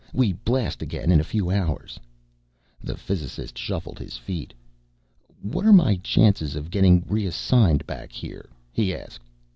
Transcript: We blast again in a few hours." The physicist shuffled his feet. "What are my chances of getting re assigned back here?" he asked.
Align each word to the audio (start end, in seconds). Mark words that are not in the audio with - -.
We 0.13 0.33
blast 0.33 0.81
again 0.81 1.11
in 1.11 1.19
a 1.19 1.23
few 1.23 1.51
hours." 1.51 1.99
The 2.83 2.97
physicist 2.97 3.55
shuffled 3.55 3.99
his 3.99 4.17
feet. 4.17 4.51
"What 5.43 5.63
are 5.63 5.71
my 5.71 5.97
chances 5.97 6.55
of 6.55 6.71
getting 6.71 7.05
re 7.07 7.27
assigned 7.27 7.85
back 7.85 8.11
here?" 8.11 8.49
he 8.71 8.95
asked. 8.95 9.21